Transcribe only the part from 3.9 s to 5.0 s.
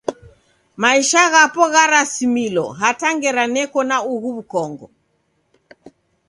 ughu w'ukongo.